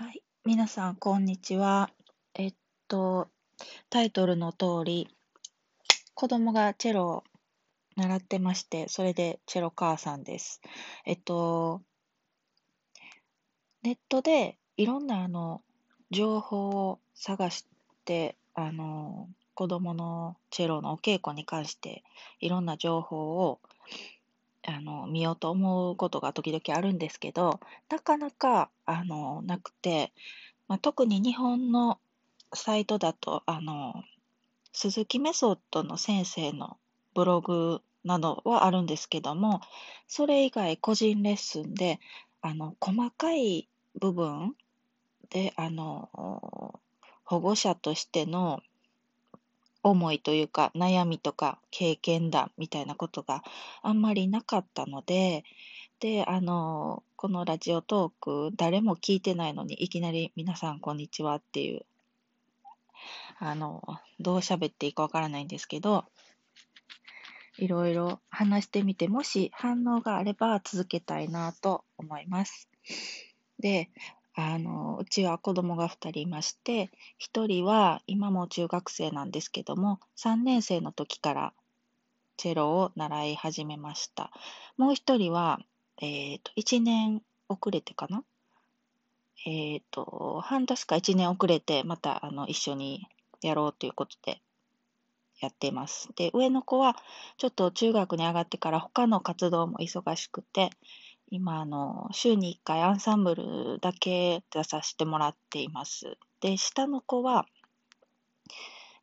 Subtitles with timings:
[0.00, 1.90] はい、皆さん、こんにちは。
[2.34, 2.54] えっ
[2.86, 3.30] と、
[3.90, 5.08] タイトルの通り、
[6.14, 7.24] 子供がチェロを
[7.96, 10.60] 習ってまして、それでチェロ母さんです。
[11.04, 11.82] えっと、
[13.82, 15.62] ネットでいろんなあの
[16.12, 17.66] 情報を探し
[18.04, 22.04] て、あの、子供のチェロのお稽古に関して
[22.38, 23.58] いろんな情報を
[24.66, 30.12] あの見ようと思うことが時々あるんですけど、なかなかあのなくて、
[30.66, 31.98] まあ、特に日本の
[32.54, 34.02] サイトだと、あの
[34.72, 36.76] 鈴木メソッドの先生の
[37.14, 39.60] ブログなどはあるんですけども、
[40.06, 42.00] それ以外個人レッスンで、
[42.40, 43.68] あの細かい
[43.98, 44.54] 部分
[45.30, 46.08] で、あの
[47.24, 48.60] 保護者としての
[49.90, 53.42] 思いというか、悩みとか経験談みたいなことが
[53.82, 55.44] あんまりなかったので、
[56.00, 61.84] で、あの、このラジオトーク、誰も聞いてないのに、いきなり皆さんこんにちはっていう、
[63.38, 63.82] あの、
[64.20, 66.04] どう喋っていいかわからないんですけど、
[67.58, 72.68] いろいろ話してみて、もし反応があれば続けたいなと思います。
[73.58, 73.90] で、
[74.40, 81.52] あの、うちは子供が2人いまして、1人は今も中学生なんですけども、3年生の時から
[82.36, 84.30] チェロを習い始めました。
[84.76, 85.58] もう1人は、
[86.00, 88.22] え、ー、と、1年遅れてかな？
[89.44, 93.08] えっ、ー、と、半年か1年遅れて、またあの一緒に
[93.42, 94.40] やろうということで
[95.40, 96.10] やってます。
[96.14, 96.94] で、上の子は
[97.38, 100.70] ちょっと中学に上がってから他の活動も忙しくて、
[101.30, 106.16] 今、あの、週に1回アンサンブルだけ出させてもらっています。
[106.40, 107.46] で、下の子は、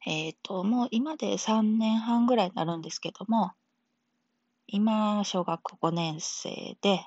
[0.07, 3.51] えっ、ー、と、もう今で3年半ぐらいになるんですけども、
[4.67, 7.05] 今、小学5年生で、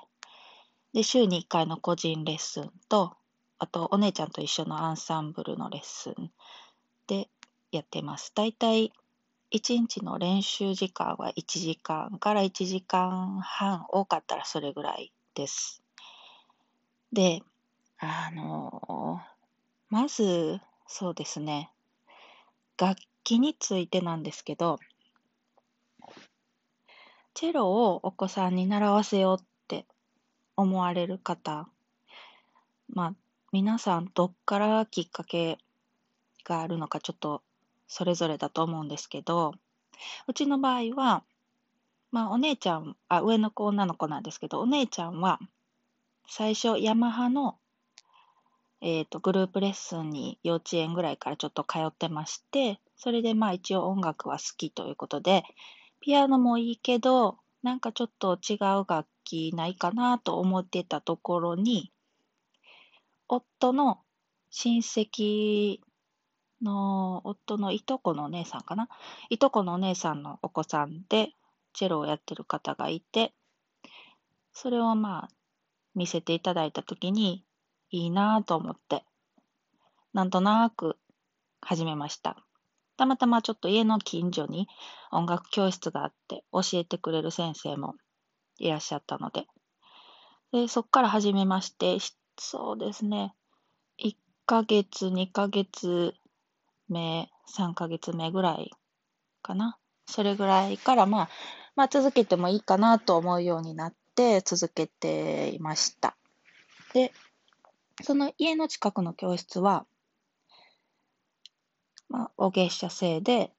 [0.93, 3.17] で、週に1回の個人レッスンと、
[3.57, 6.31] あと、お姉ちゃんと一緒のアンサンブルのレッスン
[7.07, 7.29] で
[7.71, 8.31] やってます。
[8.33, 8.93] だいたい
[9.51, 15.81] 1日の練習時間は1時間から1時間半、多かったらそれぐらいです。
[17.11, 17.41] で、
[17.97, 19.19] あの、
[19.89, 21.71] まず、そうですね、
[22.77, 24.77] 楽器についてなんですけど、
[27.33, 29.87] チェロをお子さんに習わせようって
[30.55, 31.67] 思われる方、
[32.93, 33.15] まあ、
[33.51, 35.57] 皆さんどっからきっかけ
[36.43, 37.41] があるのかちょっと
[37.89, 39.53] それぞれだと思うんですけど、
[40.27, 41.23] うちの場合は、
[42.11, 45.39] まあお姉ちゃん、あ、上の子女の子なんですけど、お姉ちゃんは
[46.27, 47.57] 最初ヤマハの、
[48.81, 55.43] えーと、グループレッスンに幼稚園ぐらいからちょっと通ってまして、それでまあ一応音楽は好きということで、
[55.99, 61.91] ピアノもいいけど、なんかちょっと違う楽器ないかなと思ってたところに、
[63.27, 63.99] 夫の
[64.49, 65.79] 親戚
[66.61, 68.89] の夫のいとこのお姉さんかな？
[69.29, 71.29] いとこのお姉さんのお子さんで、
[71.73, 73.33] チェロをやってる方がいて、
[74.53, 75.29] それをまあ、
[75.95, 77.43] 見せていただいたときに、
[77.91, 79.03] いいなぁと思って、
[80.13, 80.97] なんとなく
[81.61, 82.37] 始めました。
[82.97, 84.67] たまたまちょっと家の近所に
[85.11, 87.95] 音楽教室があって教えてくれる先生も
[88.57, 89.47] いらっしゃったので、
[90.51, 91.97] でそこから始めまして、
[92.37, 93.33] そうですね、
[94.03, 94.15] 1
[94.45, 96.13] ヶ月、2ヶ月
[96.89, 98.71] 目、3ヶ月目ぐらい
[99.41, 99.77] かな。
[100.05, 101.29] それぐらいから、まあ、
[101.75, 106.17] まあ、続けてもいいかなと思うようになって続けていました。
[106.93, 107.13] で、
[108.01, 109.85] その家の近くの教室は、
[112.09, 113.53] まあ、お月謝制で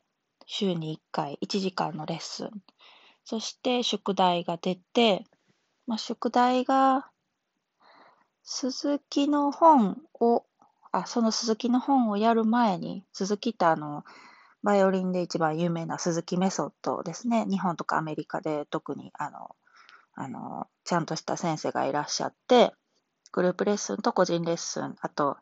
[0.47, 2.51] 週に1回1時間のレッスン。
[3.25, 5.25] そして宿題が出て、
[5.87, 7.11] まあ、宿題が
[8.43, 10.45] 鈴木の本を
[10.93, 14.05] あ、その鈴木の本をやる前に、鈴木ってあの、
[14.63, 17.47] バイオリンで一番有名な鈴木メソッドですね。
[17.47, 19.57] 日本とかアメリカで特にあの、
[20.15, 22.75] あの、ちゃんとした先生がいらっしゃって、
[23.33, 25.39] グループレッスンと個人レッスン、あと、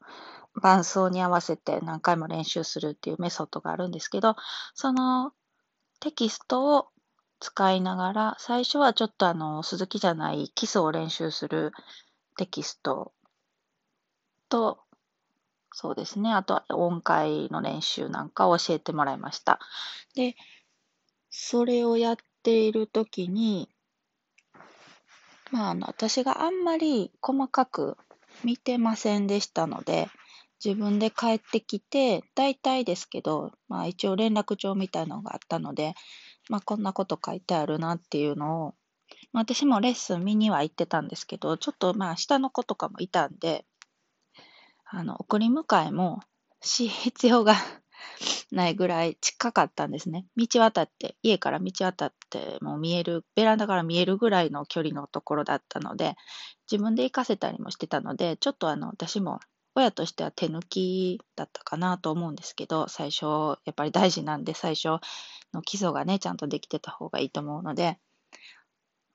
[0.61, 4.37] 伴奏に合わせて何回も練習するっていうメソッドがあるんですけど、
[4.75, 5.33] その
[6.01, 6.89] テキストを
[7.41, 11.73] 使いながら、最初はちょっとあの、鈴木じゃない基礎を練習する
[12.37, 13.13] テキスト
[14.49, 14.81] と、
[15.81, 16.33] そうですね。
[16.33, 19.61] あとは音階の練習なんかを教えてもらいました。
[20.17, 20.35] で、
[21.31, 23.69] それをやっているときに、
[25.53, 27.97] まあ、あの、私があんまり細かく
[28.43, 30.09] 見てませんでしたので、
[30.65, 35.95] 自分で帰ってきて、大体ですけど、まあ一応連絡帳みたいのがあったので、
[36.49, 38.75] まあこんなこと書いてあるなっていうのを、
[39.33, 43.65] まあ私もレッスン見には行ってたんですけど、ちょっとまあ下の子とかもいたんで、
[44.91, 46.21] あの、送り迎えも
[46.61, 47.55] し必要が
[48.51, 50.27] ないぐらい近かったんですね。
[50.37, 56.17] 道渡って、家から道渡ってもう見える、ベランダから見えるぐらいの距離のところだったので、
[56.71, 59.41] 自分で行かせたりもしてたので、ちょっとあの、私も
[59.75, 63.27] 親としては手抜きだったかなと思うんですけど、最初、
[63.65, 65.01] やっぱり大事なんで、最初
[65.53, 67.99] の基礎がね、ちゃんとできてた方がいいと思うので、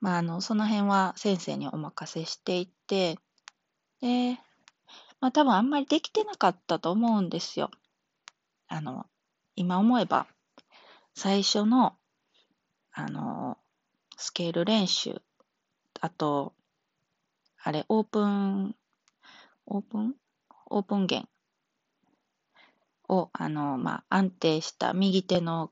[0.00, 3.18] まあ、あの、その辺は先生にお任せしていって、
[4.00, 4.38] で、
[5.20, 7.70] まあ多分あんまりできてなかったと思うんですよ。
[8.68, 9.06] あの、
[9.56, 10.26] 今思えば、
[11.14, 11.96] 最初の、
[12.92, 13.58] あの、
[14.16, 15.22] スケール練習、
[16.00, 16.54] あと、
[17.62, 18.76] あれ、オープン、
[19.66, 20.14] オープン？
[20.66, 21.28] オープン弦
[23.08, 25.70] を、あの、まあ、安定した右手の、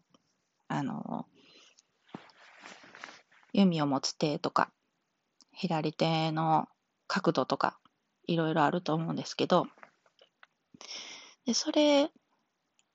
[0.69, 1.27] あの、
[3.53, 4.71] 弓を持つ手とか、
[5.53, 6.69] 左手の
[7.07, 7.79] 角度とか、
[8.27, 9.67] いろいろあると思うんですけど、
[11.47, 12.11] でそれ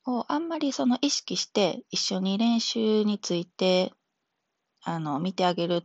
[0.05, 3.91] をあんまりその意識して一緒に練習について
[4.83, 5.83] あの見てあげる、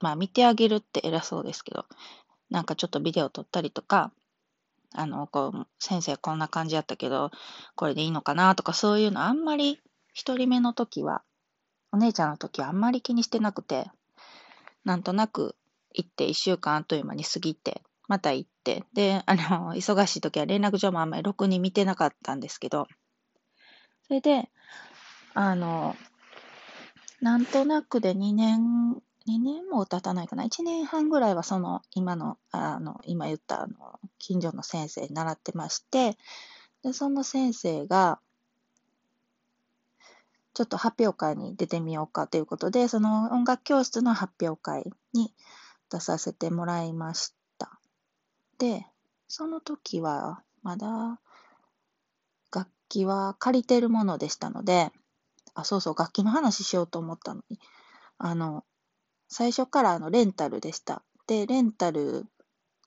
[0.00, 1.86] まあ見てあげるって偉そうですけど、
[2.50, 4.12] なんかちょっとビデオ撮ったりとか、
[4.94, 7.30] あの、こう、先生こんな感じやったけど、
[7.76, 9.80] これでいいのかなとかそういうのあんまり
[10.12, 11.22] 一人目の時は、
[11.92, 13.90] お姉ちゃんの時はあんまり気にしてなくて、
[14.84, 15.56] なんとなく
[15.94, 22.86] 行って一週間あっという間に過ぎて、また行って、で、 あの、忙しい時は連絡帳もあんまりろくに見てなかったんですけど、
[24.06, 24.50] それで、
[25.32, 25.96] あの、
[27.22, 36.18] なんとなくで2年、2年も経たないかな？1年半ぐらいはその、今の、あの、今言ったあの、近所の先生に習ってまして、
[36.82, 38.20] で、その先生が、
[40.52, 45.32] ちょっと発表会に出てみようかということで、その音楽教室の発表会に
[45.90, 47.32] 出させてもらいまし
[48.62, 48.86] で、
[49.26, 51.20] その時はまだ
[52.54, 54.92] 楽器は借りてるものでしたので、
[55.54, 57.58] あ、そうそう、楽器の話しようと思ったのに、
[58.18, 58.64] あの、
[59.28, 61.02] 最初からあのレンタルでした。
[61.26, 62.26] で、レンタル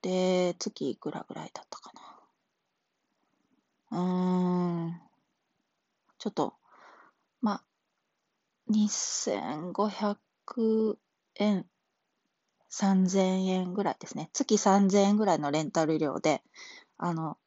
[0.01, 1.91] で月いくらぐらいだったか
[3.91, 3.99] な。
[3.99, 5.01] うーん、
[6.19, 6.53] ちょっと
[7.41, 7.61] ま、
[8.69, 10.97] 2500
[11.35, 11.65] 円、
[12.75, 14.29] 3000円ぐらいですね。
[14.33, 16.43] 月3000円ぐらいのレンタル料で、
[16.97, 17.37] あの、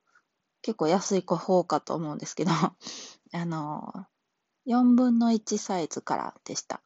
[0.63, 2.51] 結構安い方かと思うんですけど、
[3.33, 4.07] あの、
[4.65, 6.81] 4分の1サイズからでした。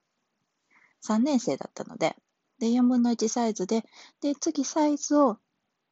[1.03, 2.17] 3年生だったので、
[2.59, 3.85] で、4分の1サイズで、
[4.21, 5.39] で、次サイズを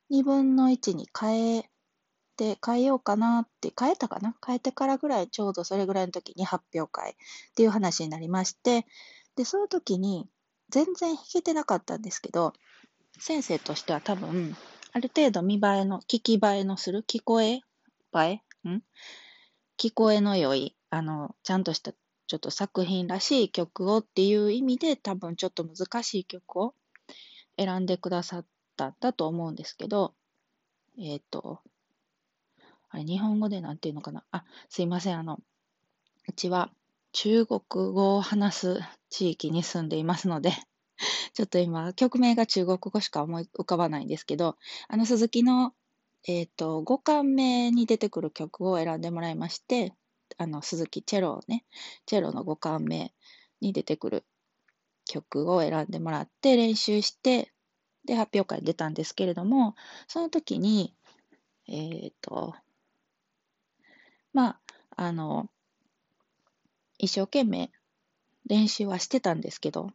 [0.08, 1.70] 2分の1に変え
[2.36, 4.34] て変えようかなって、変えたかな？
[4.44, 7.14] 変えてからぐらい、ちょうどそれぐらいの時に発表会っ
[7.54, 8.86] ていう話になりまして、
[9.36, 10.28] で、その時に
[10.70, 12.52] 全然弾けてなかったんですけど、
[13.18, 14.56] 先生としては多分、
[14.92, 17.62] ある程度見栄えの、聞き映えのする、聞こえ映
[18.14, 18.68] え？
[18.68, 18.82] ん？
[19.78, 26.74] 聞こえの良い、あの、ちゃんとしたちょっと作品らしい曲をっていう意味で多分ちょっと難しい曲を
[27.58, 28.46] 選んでくださっ
[28.76, 30.14] たんだと思うんですけど、
[30.96, 31.60] えっ、ー、と、
[32.88, 34.24] あれ、日本語でなんていうのかな？
[34.30, 35.18] あ、すいません。
[35.18, 35.40] あの、
[36.28, 36.70] うちは
[37.12, 38.80] 中国語を話す
[39.10, 40.52] 地域に住んでいますので、
[41.34, 44.56] ちょっと今、曲名が中国語しか思い浮かばないんですけど、
[44.88, 45.74] あの、鈴木の、
[46.26, 49.94] えっ、ー、と、5巻目に出てくる曲を選んでもらいまして、
[50.36, 51.64] あの、鈴木チェロね、
[52.06, 53.14] チェロの5巻目
[53.60, 54.24] に出てくる
[55.06, 57.52] 曲を選んでもらって練習して、
[58.04, 59.74] で、発表会に出たんですけれども、
[60.08, 60.94] その時に、
[61.66, 62.54] えっ、ー、と、
[64.32, 64.60] まあ、
[64.96, 65.50] あの、
[66.98, 67.70] 一生懸命
[68.50, 69.92] 練習はしてたんですけど、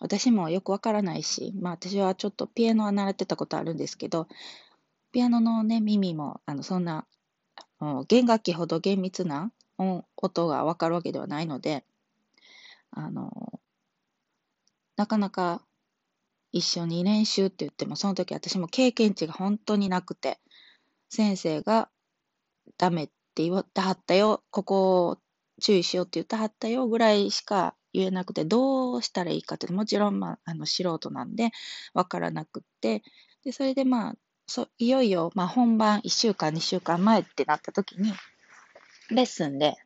[0.00, 4.28] 私もよくわからないし、まあ私はちょっとピアノは習ってたことあるんですけど、
[5.12, 7.06] ピアノのね、耳も、あの、そんな、
[8.08, 9.52] 弦楽器ほど厳密な
[10.16, 11.84] 音がわかるわけではないので、
[12.92, 13.60] あの、
[14.96, 15.62] なかなか
[16.50, 20.40] 一緒に練習って言っても、その時私も経験値が本当になくて、
[21.10, 21.90] 先生が
[22.78, 25.18] ダメって言ってはったよ、ここを
[25.60, 31.50] 注意しようって言ってはったよぐらいしか言えなくて、どうしたらいいかって、もちろん、まあ、あの素人なんで
[31.94, 33.02] わからなくって、
[33.44, 34.14] で、それでまあ、
[34.46, 38.12] そいよいよ、まあ、本番1週間、2週間前ってなった時に、
[39.10, 39.76] レッスンで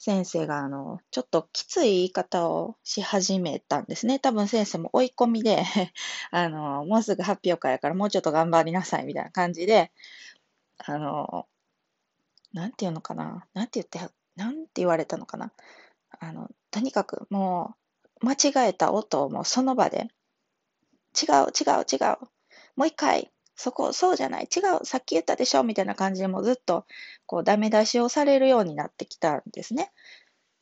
[0.00, 4.18] 先生があの、ちょっときつい言い方をし始めたんですね。
[4.18, 5.62] 多分先生も追い込みで
[6.32, 9.92] あの、もうすぐ発表会やからもうちょっと頑張りなさいみたいな感じで、
[10.78, 11.46] あの、
[12.54, 15.52] なんていうのかな、なんて言って、なんて言われたのかな。
[16.18, 17.74] あの、とにかくも
[18.22, 20.08] う、間違えた音をもうその場で、
[21.20, 22.18] 違う、違う、違う、
[22.76, 26.86] もう一回、そこ、そうじゃない、違う、さっき言ったでしょ、みたいな感じでもうずっと、
[27.26, 29.92] こう、ダメ出しをされるようになってきたんですね。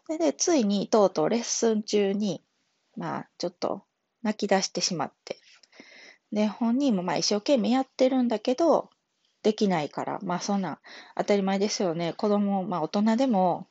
[0.08, 2.42] で、でついに、とうとうレッスン中に、
[2.96, 3.84] まあ、ちょっと、
[4.22, 5.38] 泣き出してしまって。
[6.32, 8.90] で、本人もまあ一生懸命やってるんだけど、
[9.42, 10.80] できないから、まあそんな
[11.16, 12.12] 当たり前ですよね。
[12.14, 13.68] 子供、まあ大人でも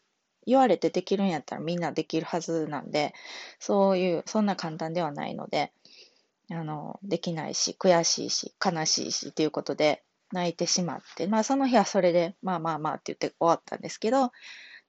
[0.48, 3.13] 言われてできるんやったらみんなできるはずなんで、
[3.60, 5.74] そういう、そんな簡単ではないので、
[6.50, 14.32] あの、できないし、悔しいし、悲しいし、ということで泣いてしまって、まあその日はそれで、まあまあまあって言って終わったんですけど、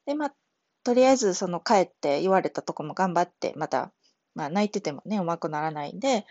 [0.06, 0.34] で、まあ、
[0.84, 3.92] とりあえずその帰って言われたとこも頑張って、また、
[4.36, 6.24] まあ泣いててもね、うまくならないんで、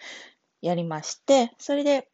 [0.62, 2.10] やりまして、それで、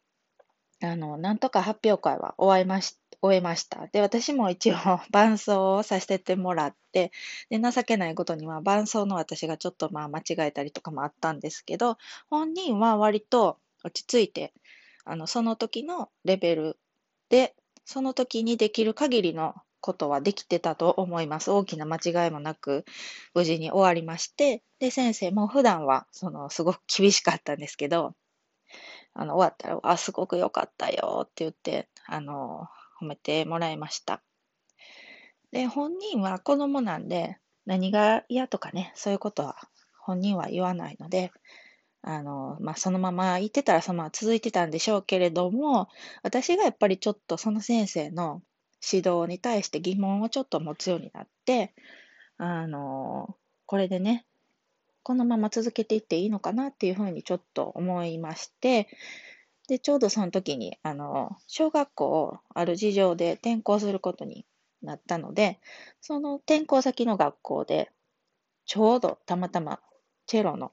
[0.82, 3.88] あの、なんとか発表会は終えまし終えました。
[3.88, 4.76] で、私も一応
[5.12, 7.12] 伴奏をさせてもらって、
[7.50, 11.98] で、情けないことには伴奏の私がちょっとまあ間違えたりとかもあったんですけど、
[12.30, 14.54] 本人は割と落ち着いて、
[15.06, 16.80] あの、その時のレベル
[17.30, 21.52] で、その時にできる限りのことはできてたと思います。
[21.52, 22.86] 大きな間違いもなく、
[23.34, 28.16] 無事に終わりまして、で、先生も普段は、その、すごく厳しかったんですけど、
[29.14, 32.68] あの、終わったら、あ、すごく良かったよって言って、あの、
[33.04, 34.22] 褒めてもらいました。
[35.52, 39.56] で、本人は子供なんで、何が嫌とかね、そういうことは
[40.00, 41.32] 本人は言わないので、
[42.02, 45.88] あの、まあ、そのまま言ってたらそのまま続いてたんでしょうけれども、
[46.22, 48.42] 私がやっぱりちょっとその先生の
[48.86, 51.74] 指導に対して疑問をちょっと持つようになって、
[52.38, 54.26] あの、これでね、
[55.04, 58.88] このまま続けていっていいのかなっていうふうにちょっと思いまして、
[59.68, 64.46] で、ちょうどその時に、あの、小学校をある事情で転校することに
[64.82, 65.60] なったので、
[66.02, 67.92] その転校先の学校で、
[68.66, 69.80] ちょうどたまたま
[70.28, 70.72] チェロの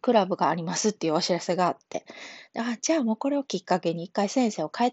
[0.00, 2.04] クラブがありますっていうお知らせがあって、
[2.56, 4.92] あ、じゃあもうこれをきっかけに一回先生を変えて